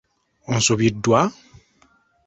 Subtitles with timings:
[0.51, 1.21] Onsubiddwa?